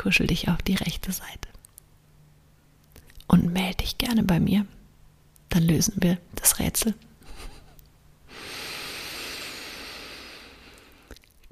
kuschel 0.00 0.26
dich 0.26 0.48
auf 0.48 0.62
die 0.62 0.74
rechte 0.74 1.12
Seite 1.12 1.53
und 3.26 3.52
melde 3.52 3.78
dich 3.78 3.98
gerne 3.98 4.22
bei 4.22 4.40
mir. 4.40 4.66
Dann 5.48 5.62
lösen 5.62 5.94
wir 5.98 6.18
das 6.36 6.58
Rätsel. 6.58 6.94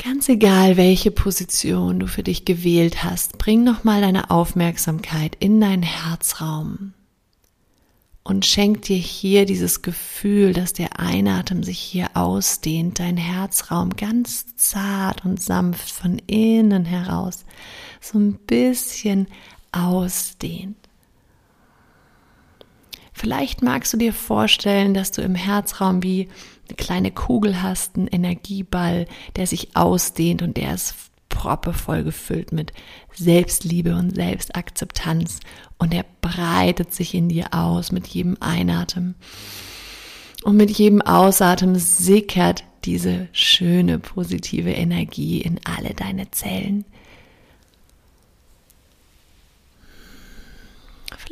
Ganz 0.03 0.29
egal, 0.29 0.77
welche 0.77 1.13
Position 1.13 2.01
du 2.01 2.09
für 2.09 2.25
dich 2.25 2.45
gewählt 2.45 3.05
hast, 3.05 3.39
bring 3.39 3.63
nochmal 3.63 4.01
deine 4.01 4.31
Aufmerksamkeit 4.31 5.37
in 5.39 5.61
deinen 5.61 5.85
Herzraum 5.85 6.93
und 8.25 8.47
schenk 8.47 8.83
dir 8.83 8.97
hier 8.97 9.47
dieses 9.47 9.83
Gefühl, 9.83 10.53
dass 10.53 10.73
der 10.73 10.99
Einatmen 10.99 11.63
sich 11.63 11.79
hier 11.79 12.11
ausdehnt, 12.15 12.99
dein 12.99 13.17
Herzraum 13.17 13.91
ganz 13.91 14.57
zart 14.57 15.25
und 15.25 15.41
sanft 15.41 15.91
von 15.91 16.19
innen 16.27 16.85
heraus 16.85 17.45
so 18.01 18.19
ein 18.19 18.35
bisschen 18.35 19.27
ausdehnt. 19.73 20.82
Vielleicht 23.13 23.63
magst 23.63 23.93
du 23.93 23.97
dir 23.97 24.13
vorstellen, 24.13 24.95
dass 24.95 25.13
du 25.13 25.23
im 25.23 25.35
Herzraum 25.35 26.03
wie 26.03 26.29
eine 26.69 26.77
kleine 26.77 27.11
Kugel 27.11 27.63
hast, 27.63 27.97
einen 27.97 28.07
Energieball, 28.07 29.07
der 29.37 29.47
sich 29.47 29.77
ausdehnt 29.77 30.43
und 30.43 30.57
der 30.57 30.75
ist 30.75 30.95
proppevoll 31.29 32.05
gefüllt 32.05 32.53
mit 32.53 32.73
Selbstliebe 33.15 33.95
und 33.95 34.15
Selbstakzeptanz 34.15 35.41
und 35.79 35.93
er 35.95 36.05
breitet 36.21 36.93
sich 36.93 37.15
in 37.15 37.29
dir 37.29 37.53
aus 37.53 37.91
mit 37.91 38.07
jedem 38.07 38.37
Einatmen. 38.41 39.15
Und 40.45 40.57
mit 40.57 40.71
jedem 40.71 41.03
Ausatmen 41.03 41.79
sickert 41.79 42.65
diese 42.85 43.29
schöne 43.33 43.99
positive 43.99 44.71
Energie 44.71 45.41
in 45.41 45.61
alle 45.65 45.95
deine 45.95 46.31
Zellen. 46.31 46.85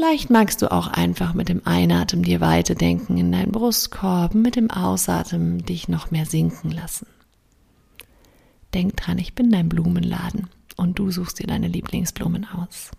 Vielleicht 0.01 0.31
magst 0.31 0.63
du 0.63 0.73
auch 0.73 0.87
einfach 0.87 1.35
mit 1.35 1.51
dem 1.51 1.61
Einatmen 1.67 2.23
dir 2.23 2.41
weiterdenken 2.41 3.19
in 3.19 3.33
deinen 3.33 3.53
Brustkorb, 3.53 4.35
mit 4.35 4.57
dem 4.57 4.71
Ausatmen 4.71 5.63
dich 5.67 5.89
noch 5.89 6.11
mehr 6.11 6.25
sinken 6.25 6.71
lassen. 6.71 7.07
Denk 8.73 8.97
dran, 8.97 9.19
ich 9.19 9.35
bin 9.35 9.51
dein 9.51 9.69
Blumenladen 9.69 10.49
und 10.79 10.99
du 10.99 11.11
suchst 11.11 11.39
dir 11.39 11.47
deine 11.47 11.69
Lieblingsblumen 11.69 12.47
aus. 12.47 12.93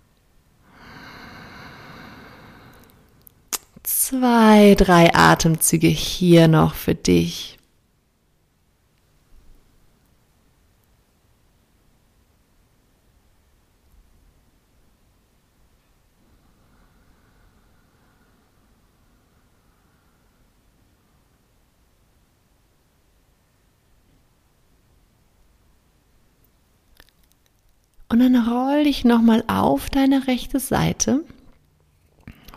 Zwei, 3.82 4.76
drei 4.76 5.16
Atemzüge 5.16 5.88
hier 5.88 6.48
noch 6.48 6.76
für 6.76 6.94
dich. 6.94 7.58
Und 28.12 28.20
dann 28.20 28.36
roll 28.36 28.84
dich 28.84 29.06
nochmal 29.06 29.42
auf 29.48 29.90
deine 29.90 30.28
rechte 30.28 30.60
Seite. 30.60 31.24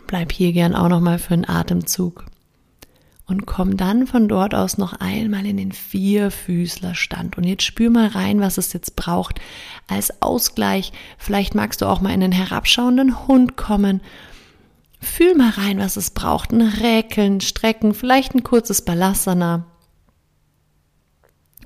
Bleib 0.05 0.33
hier 0.33 0.51
gern 0.51 0.75
auch 0.75 0.89
nochmal 0.89 1.17
für 1.17 1.33
einen 1.33 1.47
Atemzug. 1.47 2.25
Und 3.25 3.45
komm 3.45 3.77
dann 3.77 4.05
von 4.05 4.27
dort 4.27 4.53
aus 4.53 4.77
noch 4.77 4.99
einmal 4.99 5.45
in 5.45 5.55
den 5.55 5.71
Vierfüßlerstand. 5.71 7.37
Und 7.37 7.45
jetzt 7.45 7.63
spür 7.63 7.89
mal 7.89 8.07
rein, 8.07 8.41
was 8.41 8.57
es 8.57 8.73
jetzt 8.73 8.97
braucht 8.97 9.39
als 9.87 10.21
Ausgleich. 10.21 10.91
Vielleicht 11.17 11.55
magst 11.55 11.81
du 11.81 11.85
auch 11.85 12.01
mal 12.01 12.13
in 12.13 12.19
den 12.19 12.33
herabschauenden 12.33 13.25
Hund 13.25 13.55
kommen. 13.55 14.01
Fühl 14.99 15.35
mal 15.35 15.51
rein, 15.51 15.79
was 15.79 15.95
es 15.95 16.11
braucht. 16.11 16.51
Ein 16.51 16.63
Räkeln, 16.63 17.39
Strecken, 17.39 17.93
vielleicht 17.93 18.35
ein 18.35 18.43
kurzes 18.43 18.83
Balasana. 18.83 19.65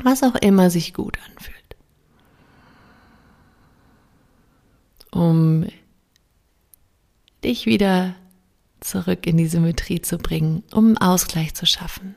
Was 0.04 0.22
auch 0.22 0.36
immer 0.36 0.70
sich 0.70 0.94
gut 0.94 1.18
anfühlt. 1.28 1.59
Um 5.12 5.66
dich 7.44 7.66
wieder 7.66 8.16
zurück 8.80 9.26
in 9.28 9.38
die 9.38 9.48
Symmetrie 9.48 10.02
zu 10.02 10.18
bringen, 10.18 10.64
um 10.72 10.98
Ausgleich 10.98 11.54
zu 11.54 11.66
schaffen. 11.66 12.16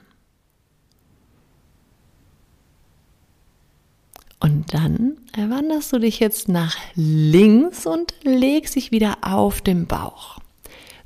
Und 4.40 4.75
dann 4.75 5.18
wanderst 5.37 5.92
du 5.92 6.00
dich 6.00 6.18
jetzt 6.18 6.49
nach 6.49 6.76
links 6.96 7.87
und 7.87 8.12
legst 8.25 8.75
dich 8.75 8.90
wieder 8.90 9.18
auf 9.22 9.61
den 9.61 9.87
Bauch. 9.87 10.40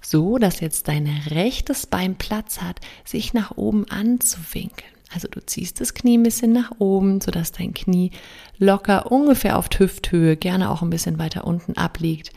So, 0.00 0.38
dass 0.38 0.60
jetzt 0.60 0.88
dein 0.88 1.06
rechtes 1.28 1.86
Bein 1.86 2.16
Platz 2.16 2.62
hat, 2.62 2.80
sich 3.04 3.34
nach 3.34 3.50
oben 3.56 3.90
anzuwinkeln. 3.90 4.95
Also 5.12 5.28
du 5.28 5.44
ziehst 5.44 5.80
das 5.80 5.94
Knie 5.94 6.18
ein 6.18 6.22
bisschen 6.22 6.52
nach 6.52 6.72
oben, 6.78 7.20
sodass 7.20 7.52
dein 7.52 7.74
Knie 7.74 8.10
locker 8.58 9.10
ungefähr 9.10 9.56
auf 9.56 9.68
Hüfthöhe, 9.76 10.36
gerne 10.36 10.70
auch 10.70 10.82
ein 10.82 10.90
bisschen 10.90 11.18
weiter 11.18 11.46
unten 11.46 11.76
abliegt. 11.76 12.32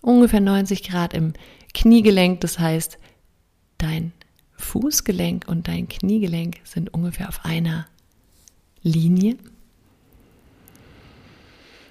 Ungefähr 0.00 0.40
90 0.40 0.84
Grad 0.84 1.14
im 1.14 1.32
Kniegelenk. 1.72 2.40
Das 2.40 2.58
heißt, 2.58 2.98
dein 3.78 4.12
Fußgelenk 4.56 5.46
und 5.48 5.66
dein 5.68 5.88
Kniegelenk 5.88 6.58
sind 6.64 6.94
ungefähr 6.94 7.28
auf 7.28 7.44
einer 7.44 7.86
Linie. 8.82 9.36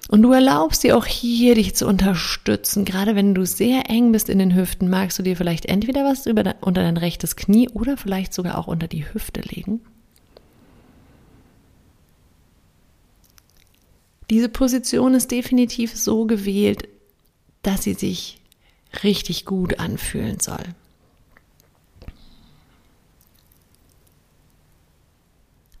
Und 0.08 0.22
du 0.22 0.32
erlaubst 0.32 0.84
dir 0.84 0.96
auch 0.96 1.06
hier, 1.06 1.54
dich 1.54 1.74
zu 1.74 1.86
unterstützen. 1.86 2.84
Gerade 2.84 3.16
wenn 3.16 3.34
du 3.34 3.46
sehr 3.46 3.88
eng 3.88 4.12
bist 4.12 4.28
in 4.28 4.38
den 4.38 4.54
Hüften, 4.54 4.88
magst 4.88 5.18
du 5.18 5.22
dir 5.22 5.36
vielleicht 5.36 5.66
entweder 5.66 6.04
was 6.04 6.26
über, 6.26 6.54
unter 6.60 6.82
dein 6.82 6.96
rechtes 6.96 7.36
Knie 7.36 7.68
oder 7.70 7.96
vielleicht 7.96 8.34
sogar 8.34 8.58
auch 8.58 8.66
unter 8.66 8.86
die 8.86 9.12
Hüfte 9.12 9.40
legen. 9.40 9.80
Diese 14.30 14.48
Position 14.48 15.14
ist 15.14 15.30
definitiv 15.30 15.94
so 15.96 16.26
gewählt, 16.26 16.88
dass 17.62 17.82
sie 17.82 17.94
sich 17.94 18.40
richtig 19.02 19.44
gut 19.44 19.78
anfühlen 19.78 20.40
soll. 20.40 20.64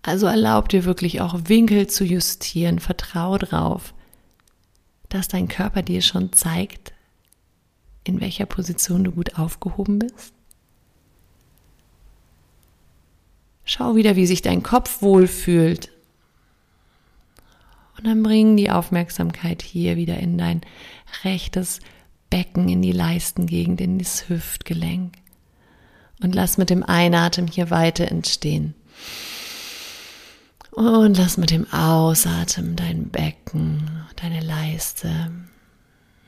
Also 0.02 0.26
erlaub 0.26 0.68
dir 0.68 0.84
wirklich 0.84 1.22
auch 1.22 1.34
Winkel 1.46 1.86
zu 1.86 2.04
justieren, 2.04 2.78
vertrau 2.78 3.38
drauf, 3.38 3.94
dass 5.08 5.28
dein 5.28 5.48
Körper 5.48 5.80
dir 5.80 6.02
schon 6.02 6.32
zeigt, 6.34 6.92
in 8.04 8.20
welcher 8.20 8.44
Position 8.44 9.02
du 9.02 9.12
gut 9.12 9.38
aufgehoben 9.38 10.00
bist. 10.00 10.34
Schau 13.64 13.96
wieder, 13.96 14.14
wie 14.14 14.26
sich 14.26 14.42
dein 14.42 14.62
Kopf 14.62 15.00
wohlfühlt. 15.00 15.90
Und 17.96 18.06
dann 18.06 18.22
bring 18.22 18.56
die 18.56 18.70
Aufmerksamkeit 18.70 19.62
hier 19.62 19.96
wieder 19.96 20.18
in 20.18 20.36
dein 20.38 20.62
rechtes 21.22 21.80
Becken, 22.30 22.68
in 22.68 22.82
die 22.82 22.92
Leistengegend, 22.92 23.80
in 23.80 23.98
das 23.98 24.28
Hüftgelenk. 24.28 25.14
Und 26.22 26.34
lass 26.34 26.58
mit 26.58 26.70
dem 26.70 26.82
Einatmen 26.82 27.46
hier 27.46 27.70
weiter 27.70 28.08
entstehen. 28.08 28.74
Und 30.70 31.16
lass 31.16 31.36
mit 31.36 31.50
dem 31.50 31.72
Ausatmen 31.72 32.74
dein 32.74 33.10
Becken, 33.10 33.88
deine 34.16 34.40
Leiste 34.40 35.30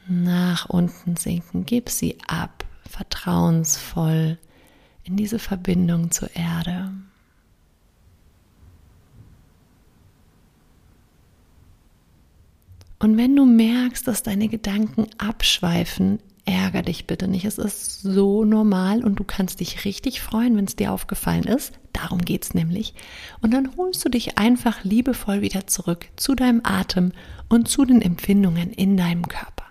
nach 0.08 0.68
unten 0.68 1.16
sinken. 1.16 1.66
Gib 1.66 1.88
sie 1.88 2.18
ab, 2.28 2.64
vertrauensvoll 2.88 4.38
in 5.02 5.16
diese 5.16 5.40
Verbindung 5.40 6.11
zur 6.12 6.35
Erde. 6.37 6.92
Und 12.98 13.16
wenn 13.16 13.36
du 13.36 13.44
merkst, 13.44 14.06
dass 14.06 14.22
deine 14.22 14.48
Gedanken 14.48 15.06
abschweifen, 15.18 16.18
ärger 16.46 16.82
dich 16.82 17.06
bitte 17.06 17.28
nicht. 17.28 17.44
Es 17.44 17.58
ist 17.58 18.00
so 18.02 18.44
normal 18.44 19.04
und 19.04 19.16
du 19.16 19.24
kannst 19.24 19.60
dich 19.60 19.84
richtig 19.84 20.22
freuen, 20.22 20.56
wenn 20.56 20.64
es 20.64 20.76
dir 20.76 20.92
aufgefallen 20.92 21.44
ist. 21.44 21.74
Darum 21.92 22.20
geht 22.20 22.44
es 22.44 22.54
nämlich. 22.54 22.94
Und 23.42 23.52
dann 23.52 23.76
holst 23.76 24.04
du 24.04 24.08
dich 24.08 24.38
einfach 24.38 24.84
liebevoll 24.84 25.42
wieder 25.42 25.66
zurück 25.66 26.06
zu 26.16 26.34
deinem 26.34 26.60
Atem 26.62 27.12
und 27.48 27.68
zu 27.68 27.84
den 27.84 28.00
Empfindungen 28.00 28.72
in 28.72 28.96
deinem 28.96 29.26
Körper. 29.26 29.64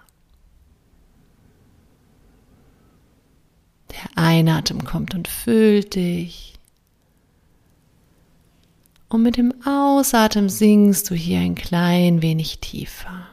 Der 3.91 4.23
Einatem 4.23 4.83
kommt 4.83 5.15
und 5.15 5.27
füllt 5.27 5.95
dich. 5.95 6.54
Und 9.15 9.21
mit 9.23 9.37
dem 9.37 9.53
Ausatmen 9.65 10.49
sinkst 10.49 11.09
du 11.09 11.15
hier 11.15 11.39
ein 11.39 11.55
klein 11.55 12.21
wenig 12.21 12.59
tiefer 12.59 13.25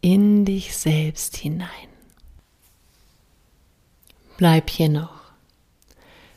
in 0.00 0.44
dich 0.44 0.76
selbst 0.76 1.36
hinein. 1.36 1.88
Bleib 4.36 4.70
hier 4.70 4.88
noch 4.88 5.32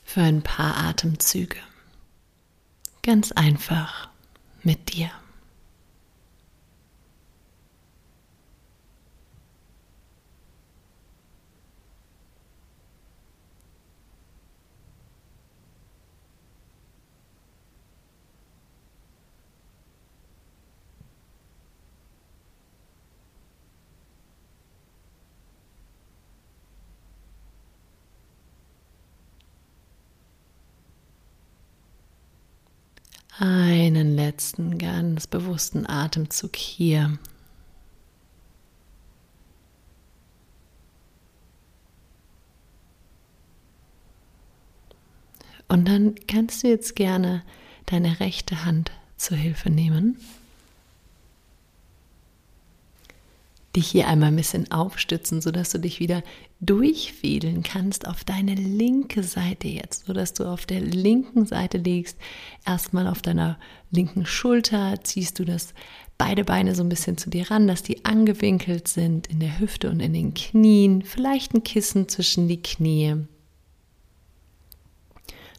für 0.03 0.21
ein 0.21 0.41
paar 0.41 0.77
Atemzüge. 0.77 1.59
Ganz 3.03 3.31
einfach 3.33 4.09
mit 4.63 4.95
dir. 4.95 5.11
Einen 33.47 34.15
letzten 34.15 34.79
ganz 34.79 35.27
bewussten 35.27 35.85
Atemzug 35.85 36.55
hier. 36.55 37.19
Und 45.67 45.87
dann 45.87 46.15
kannst 46.27 46.63
du 46.63 46.69
jetzt 46.69 46.95
gerne 46.95 47.43
deine 47.85 48.19
rechte 48.19 48.65
Hand 48.65 48.91
zur 49.15 49.37
Hilfe 49.37 49.69
nehmen 49.69 50.17
dich 53.75 53.87
hier 53.87 54.07
einmal 54.07 54.29
ein 54.29 54.35
bisschen 54.35 54.71
aufstützen, 54.71 55.41
sodass 55.41 55.71
du 55.71 55.79
dich 55.79 55.99
wieder 55.99 56.23
durchfädeln 56.59 57.63
kannst 57.63 58.07
auf 58.07 58.23
deine 58.23 58.55
linke 58.55 59.23
Seite 59.23 59.67
jetzt, 59.67 60.05
sodass 60.05 60.33
du 60.33 60.45
auf 60.45 60.65
der 60.65 60.81
linken 60.81 61.45
Seite 61.45 61.77
liegst. 61.77 62.17
Erstmal 62.65 63.07
auf 63.07 63.21
deiner 63.21 63.59
linken 63.91 64.25
Schulter 64.25 64.95
ziehst 65.03 65.39
du 65.39 65.45
das 65.45 65.73
beide 66.17 66.43
Beine 66.43 66.75
so 66.75 66.83
ein 66.83 66.89
bisschen 66.89 67.17
zu 67.17 67.29
dir 67.29 67.51
ran, 67.51 67.67
dass 67.67 67.83
die 67.83 68.05
angewinkelt 68.05 68.87
sind 68.87 69.27
in 69.27 69.39
der 69.39 69.59
Hüfte 69.59 69.89
und 69.89 69.99
in 69.99 70.13
den 70.13 70.33
Knien, 70.33 71.01
vielleicht 71.01 71.53
ein 71.53 71.63
Kissen 71.63 72.07
zwischen 72.07 72.47
die 72.47 72.61
Knie. 72.61 73.15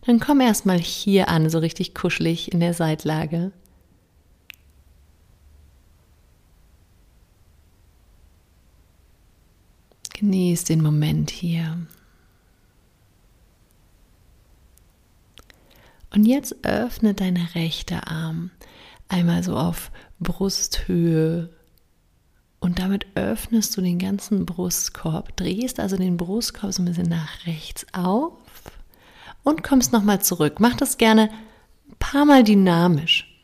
Dann 0.06 0.20
komm 0.20 0.40
erstmal 0.40 0.78
hier 0.78 1.28
an, 1.28 1.50
so 1.50 1.58
richtig 1.58 1.94
kuschelig 1.94 2.52
in 2.52 2.60
der 2.60 2.74
Seitlage. 2.74 3.52
Genieß 10.18 10.64
den 10.64 10.82
Moment 10.82 11.30
hier. 11.30 11.76
Und 16.10 16.24
jetzt 16.24 16.64
öffne 16.64 17.12
deine 17.12 17.54
rechte 17.54 18.06
Arm 18.06 18.50
einmal 19.08 19.42
so 19.42 19.58
auf 19.58 19.90
Brusthöhe 20.18 21.50
und 22.60 22.78
damit 22.78 23.06
öffnest 23.14 23.76
du 23.76 23.82
den 23.82 23.98
ganzen 23.98 24.46
Brustkorb, 24.46 25.36
drehst 25.36 25.80
also 25.80 25.98
den 25.98 26.16
Brustkorb 26.16 26.72
so 26.72 26.80
ein 26.80 26.86
bisschen 26.86 27.10
nach 27.10 27.44
rechts 27.44 27.84
auf 27.92 28.32
und 29.42 29.62
kommst 29.62 29.92
nochmal 29.92 30.22
zurück. 30.22 30.60
Mach 30.60 30.76
das 30.76 30.96
gerne 30.96 31.28
ein 31.90 31.96
paar 31.98 32.24
Mal 32.24 32.42
dynamisch. 32.42 33.35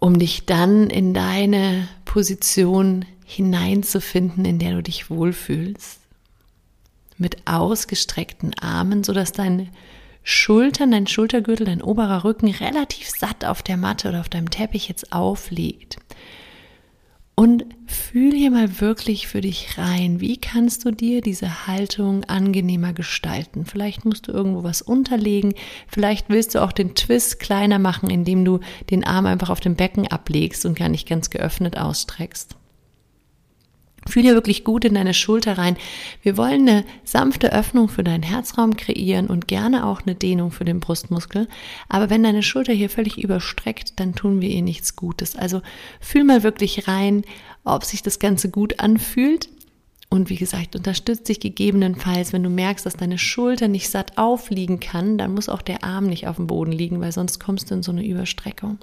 Um 0.00 0.18
dich 0.18 0.46
dann 0.46 0.90
in 0.90 1.14
deine 1.14 1.88
Position 2.04 3.04
hineinzufinden, 3.24 4.44
in 4.44 4.58
der 4.58 4.72
du 4.72 4.82
dich 4.82 5.10
wohlfühlst. 5.10 6.00
Mit 7.16 7.46
ausgestreckten 7.46 8.58
Armen, 8.58 9.02
sodass 9.02 9.32
deine 9.32 9.68
Schultern, 10.22 10.90
dein 10.90 11.06
Schultergürtel, 11.06 11.66
dein 11.66 11.82
oberer 11.82 12.24
Rücken 12.24 12.48
relativ 12.48 13.08
satt 13.08 13.44
auf 13.44 13.62
der 13.62 13.76
Matte 13.76 14.08
oder 14.08 14.20
auf 14.20 14.28
deinem 14.28 14.50
Teppich 14.50 14.88
jetzt 14.88 15.12
aufliegt. 15.12 15.96
Und 17.38 17.66
fühl 17.86 18.32
hier 18.34 18.50
mal 18.50 18.80
wirklich 18.80 19.28
für 19.28 19.40
dich 19.40 19.78
rein. 19.78 20.20
Wie 20.20 20.38
kannst 20.38 20.84
du 20.84 20.90
dir 20.90 21.20
diese 21.20 21.68
Haltung 21.68 22.24
angenehmer 22.24 22.92
gestalten? 22.92 23.64
Vielleicht 23.64 24.04
musst 24.04 24.26
du 24.26 24.32
irgendwo 24.32 24.64
was 24.64 24.82
unterlegen. 24.82 25.54
Vielleicht 25.86 26.30
willst 26.30 26.56
du 26.56 26.64
auch 26.64 26.72
den 26.72 26.96
Twist 26.96 27.38
kleiner 27.38 27.78
machen, 27.78 28.10
indem 28.10 28.44
du 28.44 28.58
den 28.90 29.04
Arm 29.04 29.26
einfach 29.26 29.50
auf 29.50 29.60
dem 29.60 29.76
Becken 29.76 30.08
ablegst 30.08 30.66
und 30.66 30.76
gar 30.76 30.88
nicht 30.88 31.08
ganz 31.08 31.30
geöffnet 31.30 31.78
ausstreckst. 31.78 32.56
Fühl 34.08 34.22
hier 34.22 34.34
wirklich 34.34 34.64
gut 34.64 34.84
in 34.84 34.94
deine 34.94 35.14
Schulter 35.14 35.58
rein. 35.58 35.76
Wir 36.22 36.36
wollen 36.36 36.68
eine 36.68 36.84
sanfte 37.04 37.52
Öffnung 37.52 37.88
für 37.88 38.02
deinen 38.02 38.22
Herzraum 38.22 38.76
kreieren 38.76 39.28
und 39.28 39.48
gerne 39.48 39.86
auch 39.86 40.02
eine 40.02 40.14
Dehnung 40.14 40.50
für 40.50 40.64
den 40.64 40.80
Brustmuskel. 40.80 41.48
Aber 41.88 42.10
wenn 42.10 42.22
deine 42.22 42.42
Schulter 42.42 42.72
hier 42.72 42.90
völlig 42.90 43.18
überstreckt, 43.18 44.00
dann 44.00 44.14
tun 44.14 44.40
wir 44.40 44.48
ihr 44.48 44.62
nichts 44.62 44.96
Gutes. 44.96 45.36
Also 45.36 45.62
fühl 46.00 46.24
mal 46.24 46.42
wirklich 46.42 46.88
rein, 46.88 47.22
ob 47.64 47.84
sich 47.84 48.02
das 48.02 48.18
Ganze 48.18 48.50
gut 48.50 48.80
anfühlt. 48.80 49.48
Und 50.10 50.30
wie 50.30 50.36
gesagt, 50.36 50.74
unterstützt 50.74 51.28
dich 51.28 51.38
gegebenenfalls, 51.38 52.32
wenn 52.32 52.42
du 52.42 52.48
merkst, 52.48 52.86
dass 52.86 52.96
deine 52.96 53.18
Schulter 53.18 53.68
nicht 53.68 53.90
satt 53.90 54.16
aufliegen 54.16 54.80
kann, 54.80 55.18
dann 55.18 55.34
muss 55.34 55.50
auch 55.50 55.60
der 55.60 55.84
Arm 55.84 56.06
nicht 56.06 56.26
auf 56.26 56.36
dem 56.36 56.46
Boden 56.46 56.72
liegen, 56.72 57.00
weil 57.02 57.12
sonst 57.12 57.40
kommst 57.40 57.70
du 57.70 57.74
in 57.74 57.82
so 57.82 57.92
eine 57.92 58.06
Überstreckung. 58.06 58.78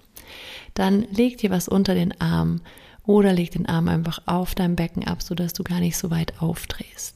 Dann 0.75 1.07
leg 1.11 1.37
dir 1.39 1.49
was 1.49 1.67
unter 1.67 1.95
den 1.95 2.19
Arm 2.21 2.61
oder 3.05 3.33
leg 3.33 3.51
den 3.51 3.65
Arm 3.67 3.87
einfach 3.87 4.21
auf 4.25 4.55
dein 4.55 4.75
Becken 4.75 5.05
ab, 5.05 5.21
sodass 5.21 5.53
du 5.53 5.63
gar 5.63 5.79
nicht 5.79 5.97
so 5.97 6.09
weit 6.11 6.41
aufdrehst. 6.41 7.15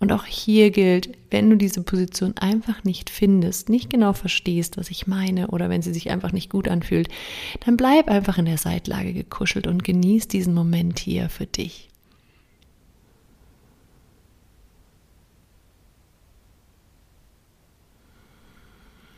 Und 0.00 0.12
auch 0.12 0.26
hier 0.26 0.70
gilt, 0.70 1.16
wenn 1.30 1.48
du 1.48 1.56
diese 1.56 1.82
Position 1.82 2.36
einfach 2.36 2.84
nicht 2.84 3.08
findest, 3.08 3.68
nicht 3.68 3.88
genau 3.88 4.12
verstehst, 4.12 4.76
was 4.76 4.90
ich 4.90 5.06
meine, 5.06 5.48
oder 5.48 5.70
wenn 5.70 5.82
sie 5.82 5.94
sich 5.94 6.10
einfach 6.10 6.32
nicht 6.32 6.50
gut 6.50 6.68
anfühlt, 6.68 7.08
dann 7.64 7.76
bleib 7.76 8.08
einfach 8.08 8.36
in 8.36 8.44
der 8.44 8.58
Seitlage 8.58 9.14
gekuschelt 9.14 9.66
und 9.66 9.84
genieß 9.84 10.28
diesen 10.28 10.52
Moment 10.52 10.98
hier 10.98 11.30
für 11.30 11.46
dich. 11.46 11.88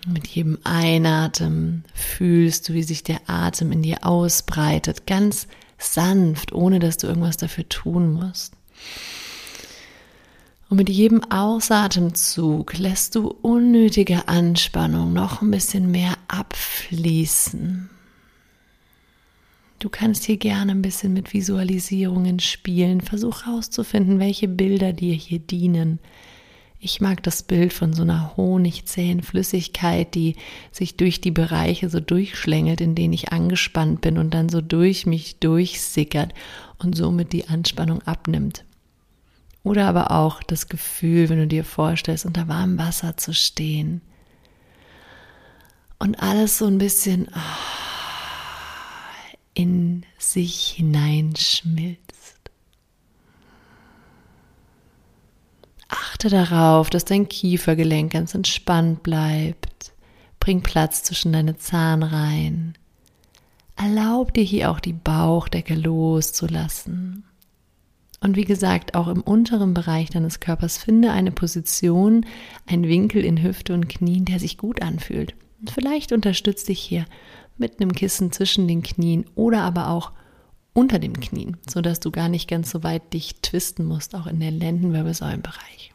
Mit 0.09 0.29
jedem 0.29 0.59
Einatmen 0.63 1.85
fühlst 1.93 2.69
du, 2.69 2.75
wie 2.75 2.85
sich 2.85 3.03
der 3.03 3.21
Atem 3.27 3.73
in 3.73 3.83
dir 3.83 4.07
ausbreitet, 4.07 5.07
ganz 5.07 5.49
sanft, 5.79 6.53
ohne 6.53 6.79
dass 6.79 6.97
du 6.97 7.09
irgendwas 7.09 7.37
dafür 7.37 7.69
tun 7.69 8.13
musst. 8.13 8.55
Und 10.69 10.77
mit 10.77 10.89
jedem 10.89 11.25
Ausatemzug 11.31 12.79
lässt 12.79 13.17
du 13.17 13.29
unnötige 13.29 14.29
Anspannung 14.29 15.13
noch 15.13 15.43
ein 15.43 15.51
bisschen 15.51 15.91
mehr 15.91 16.15
abfließen. 16.29 17.91
Du 19.81 19.89
kannst 19.89 20.25
hier 20.25 20.37
gerne 20.39 20.73
ein 20.73 20.83
bisschen 20.83 21.13
mit 21.13 21.33
Visualisierungen 21.33 22.39
spielen. 22.39 23.01
Versuch 23.01 23.47
herauszufinden, 23.47 24.21
welche 24.21 24.49
Bilder 24.49 24.93
dir 24.93 25.15
hier 25.15 25.41
dienen, 25.41 25.99
ich 26.87 27.01
mag 27.01 27.21
das 27.25 27.43
Bild 27.43 27.73
von 27.73 27.93
so 27.93 28.03
einer 28.03 28.37
honigzähen 28.37 29.21
Flüssigkeit, 29.21 30.15
die 30.15 30.37
sich 30.71 30.97
durch 30.97 31.21
die 31.21 31.33
Bereiche 31.33 31.91
so 31.91 31.99
durchschlängelt, 31.99 32.81
in 32.81 32.95
denen 32.95 33.13
ich 33.13 33.33
angespannt 33.33 34.03
bin 34.03 34.19
und 34.19 34.33
dann 34.33 34.49
so 34.49 34.61
durch 34.61 35.05
mich 35.05 35.41
durchsickert 35.41 36.33
und 36.79 36.97
somit 36.97 37.33
die 37.33 37.49
Anspannung 37.49 38.03
abnimmt. 38.03 38.65
Oder 39.65 39.89
aber 39.89 40.13
auch 40.13 40.45
das 40.45 40.69
Gefühl, 40.69 41.29
wenn 41.29 41.41
du 41.41 41.49
dir 41.49 41.65
vorstellst, 41.65 42.25
unter 42.25 42.47
warmem 42.47 42.79
Wasser 42.79 43.17
zu 43.17 43.35
stehen 43.35 44.01
und 45.99 46.23
alles 46.23 46.59
so 46.59 46.67
ein 46.67 46.79
bisschen 46.79 47.27
ah, 47.35 47.59
in 49.55 50.05
sich 50.19 50.69
hineinschmilzt. 50.77 52.26
Achte 55.89 56.29
darauf, 56.29 56.91
dass 56.91 57.05
dein 57.05 57.29
Kiefergelenk 57.29 58.13
ganz 58.13 58.35
entspannt 58.35 59.03
bleibt. 59.03 59.93
Bring 60.41 60.63
Platz 60.63 61.03
zwischen 61.03 61.33
deine 61.33 61.57
Zahnreihen. 61.57 62.77
Erlaub 63.77 64.33
dir 64.33 64.45
hier 64.45 64.71
auch 64.71 64.81
die 64.81 64.95
Bauchdecke 64.95 65.75
loszulassen. 65.75 67.25
Und 68.21 68.37
wie 68.37 68.45
gesagt, 68.45 68.95
auch 68.95 69.09
im 69.09 69.21
unteren 69.21 69.75
Bereich 69.75 70.11
deines 70.11 70.41
Körpers 70.41 70.79
finde 70.79 71.13
eine 71.13 71.31
Position, 71.31 72.25
einen 72.67 72.89
Winkel 72.89 73.25
in 73.25 73.43
Hüfte 73.43 73.75
und 73.75 73.89
Knien, 73.89 74.25
der 74.25 74.41
sich 74.41 74.57
gut 74.57 74.83
anfühlt. 74.83 75.35
Und 75.61 75.71
vielleicht 75.71 76.13
unterstützt 76.13 76.69
dich 76.69 76.81
hier 76.81 77.05
mit 77.59 77.81
einem 77.81 77.93
Kissen 77.93 78.33
zwischen 78.33 78.67
den 78.67 78.83
Knien 78.83 79.27
oder 79.35 79.61
aber 79.61 79.91
auch 79.91 80.13
unter 80.77 80.99
dem 80.99 81.19
Knien, 81.19 81.57
sodass 81.67 82.01
du 82.01 82.11
gar 82.11 82.29
nicht 82.29 82.49
ganz 82.49 82.71
so 82.71 82.83
weit 82.83 83.15
dich 83.15 83.37
twisten 83.41 83.87
musst, 83.87 84.15
auch 84.15 84.27
in 84.27 84.41
der 84.41 84.51
Lendenwirbelsäulenbereich. 84.51 85.95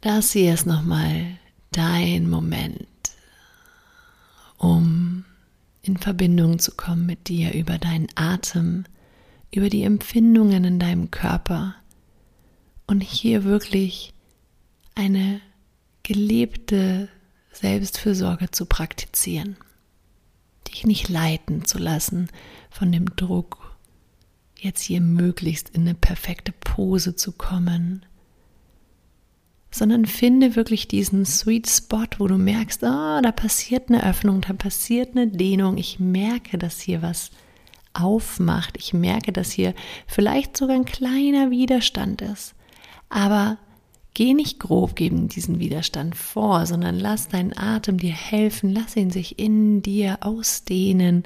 Das 0.00 0.30
hier 0.30 0.54
ist 0.54 0.66
nochmal 0.66 1.38
dein 1.72 2.30
Moment, 2.30 2.86
um 4.58 5.24
in 5.82 5.96
Verbindung 5.96 6.60
zu 6.60 6.72
kommen 6.72 7.04
mit 7.04 7.26
dir 7.26 7.52
über 7.52 7.78
deinen 7.78 8.06
Atem, 8.14 8.84
über 9.50 9.70
die 9.70 9.82
Empfindungen 9.82 10.64
in 10.64 10.78
deinem 10.78 11.10
Körper 11.10 11.74
und 12.86 13.02
hier 13.02 13.42
wirklich 13.42 14.14
eine 14.94 15.40
gelebte 16.04 17.08
Selbstfürsorge 17.50 18.52
zu 18.52 18.66
praktizieren 18.66 19.56
dich 20.74 20.86
nicht 20.86 21.08
leiten 21.08 21.64
zu 21.64 21.78
lassen 21.78 22.28
von 22.70 22.92
dem 22.92 23.16
Druck, 23.16 23.76
jetzt 24.56 24.82
hier 24.82 25.00
möglichst 25.00 25.70
in 25.70 25.82
eine 25.82 25.94
perfekte 25.94 26.52
Pose 26.52 27.16
zu 27.16 27.32
kommen, 27.32 28.04
sondern 29.70 30.06
finde 30.06 30.56
wirklich 30.56 30.88
diesen 30.88 31.24
Sweet 31.24 31.68
Spot, 31.68 32.06
wo 32.18 32.26
du 32.26 32.38
merkst, 32.38 32.82
oh, 32.82 33.20
da 33.22 33.32
passiert 33.32 33.88
eine 33.88 34.08
Öffnung, 34.08 34.40
da 34.40 34.52
passiert 34.52 35.16
eine 35.16 35.28
Dehnung, 35.28 35.78
ich 35.78 35.98
merke, 35.98 36.58
dass 36.58 36.80
hier 36.80 37.02
was 37.02 37.30
aufmacht, 37.92 38.76
ich 38.76 38.92
merke, 38.92 39.32
dass 39.32 39.52
hier 39.52 39.74
vielleicht 40.06 40.56
sogar 40.56 40.76
ein 40.76 40.84
kleiner 40.84 41.50
Widerstand 41.50 42.22
ist, 42.22 42.54
aber 43.08 43.58
Geh 44.14 44.32
nicht 44.32 44.60
grob 44.60 44.94
gegen 44.94 45.26
diesen 45.26 45.58
Widerstand 45.58 46.14
vor, 46.14 46.66
sondern 46.66 46.98
lass 46.98 47.28
deinen 47.28 47.56
Atem 47.56 47.98
dir 47.98 48.12
helfen, 48.12 48.70
lass 48.70 48.94
ihn 48.94 49.10
sich 49.10 49.40
in 49.40 49.82
dir 49.82 50.18
ausdehnen 50.20 51.24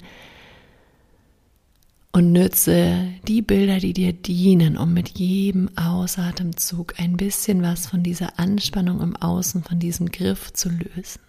und 2.12 2.32
nütze 2.32 3.12
die 3.28 3.42
Bilder, 3.42 3.78
die 3.78 3.92
dir 3.92 4.14
dienen, 4.14 4.78
um 4.78 4.94
mit 4.94 5.10
jedem 5.10 5.68
Ausatemzug 5.76 6.98
ein 6.98 7.18
bisschen 7.18 7.62
was 7.62 7.86
von 7.86 8.02
dieser 8.02 8.38
Anspannung 8.38 9.02
im 9.02 9.14
Außen, 9.16 9.62
von 9.62 9.78
diesem 9.78 10.10
Griff 10.10 10.54
zu 10.54 10.70
lösen. 10.70 11.20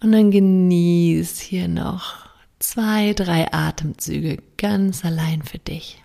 Und 0.00 0.12
dann 0.12 0.30
genieß 0.30 1.40
hier 1.40 1.66
noch 1.66 2.26
zwei, 2.60 3.12
drei 3.12 3.52
Atemzüge 3.52 4.38
ganz 4.56 5.04
allein 5.04 5.42
für 5.42 5.58
dich. 5.58 6.02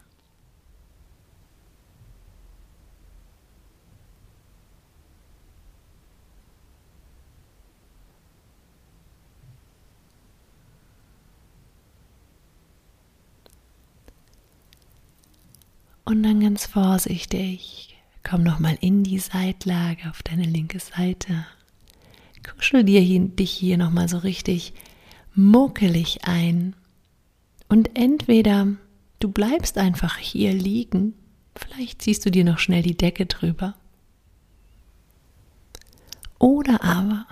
Und 16.11 16.23
dann 16.23 16.41
ganz 16.41 16.65
vorsichtig, 16.65 17.95
komm 18.21 18.43
nochmal 18.43 18.77
in 18.81 19.01
die 19.05 19.17
Seitlage 19.17 20.09
auf 20.09 20.21
deine 20.23 20.43
linke 20.43 20.81
Seite. 20.81 21.45
Kuschel 22.43 22.83
dir 22.83 22.99
hier, 22.99 23.21
dich 23.21 23.49
hier 23.49 23.77
nochmal 23.77 24.09
so 24.09 24.17
richtig 24.17 24.73
muckelig 25.35 26.25
ein. 26.25 26.75
Und 27.69 27.97
entweder 27.97 28.67
du 29.19 29.31
bleibst 29.31 29.77
einfach 29.77 30.17
hier 30.17 30.51
liegen, 30.51 31.13
vielleicht 31.55 32.01
ziehst 32.01 32.25
du 32.25 32.29
dir 32.29 32.43
noch 32.43 32.59
schnell 32.59 32.83
die 32.83 32.97
Decke 32.97 33.25
drüber. 33.25 33.75
Oder 36.39 36.83
aber 36.83 37.25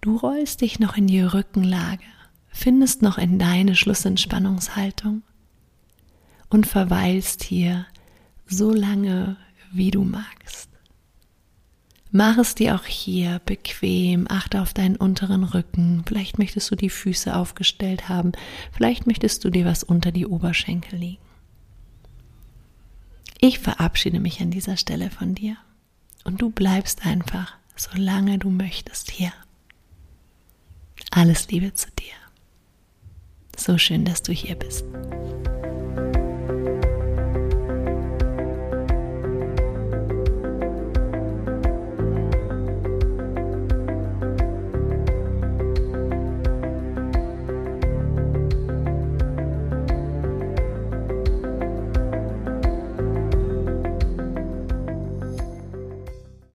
du 0.00 0.16
rollst 0.16 0.60
dich 0.60 0.78
noch 0.78 0.96
in 0.96 1.08
die 1.08 1.22
Rückenlage, 1.22 2.04
findest 2.50 3.02
noch 3.02 3.18
in 3.18 3.40
deine 3.40 3.74
Schlussentspannungshaltung 3.74 5.22
und 6.50 6.68
verweilst 6.68 7.42
hier 7.42 7.84
so 8.46 8.72
lange, 8.72 9.36
wie 9.72 9.90
du 9.90 10.04
magst. 10.04 10.70
Mach 12.12 12.38
es 12.38 12.54
dir 12.54 12.76
auch 12.76 12.84
hier 12.84 13.40
bequem, 13.44 14.26
achte 14.28 14.62
auf 14.62 14.72
deinen 14.72 14.96
unteren 14.96 15.44
Rücken. 15.44 16.02
Vielleicht 16.06 16.38
möchtest 16.38 16.70
du 16.70 16.76
die 16.76 16.88
Füße 16.88 17.34
aufgestellt 17.34 18.08
haben, 18.08 18.32
vielleicht 18.72 19.06
möchtest 19.06 19.44
du 19.44 19.50
dir 19.50 19.64
was 19.64 19.82
unter 19.82 20.12
die 20.12 20.26
Oberschenkel 20.26 20.98
legen. 20.98 21.22
Ich 23.38 23.58
verabschiede 23.58 24.18
mich 24.18 24.40
an 24.40 24.50
dieser 24.50 24.76
Stelle 24.76 25.10
von 25.10 25.34
dir 25.34 25.56
und 26.24 26.40
du 26.40 26.50
bleibst 26.50 27.04
einfach, 27.04 27.54
solange 27.76 28.38
du 28.38 28.50
möchtest, 28.50 29.10
hier. 29.10 29.32
Alles 31.10 31.48
Liebe 31.50 31.74
zu 31.74 31.88
dir. 31.98 32.14
So 33.56 33.78
schön, 33.78 34.04
dass 34.04 34.22
du 34.22 34.32
hier 34.32 34.54
bist. 34.54 34.84